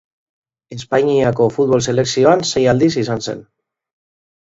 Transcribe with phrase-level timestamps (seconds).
[0.75, 3.45] Espainiako futbol selekzioan sei aldiz izan zen.